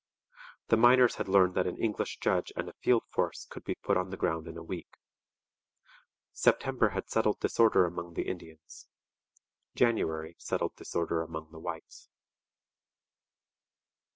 [0.69, 3.97] The miners had learned that an English judge and a field force could be put
[3.97, 4.87] on the ground in a week.
[6.33, 8.87] September had settled disorder among the Indians.
[9.75, 12.09] January settled disorder among the whites.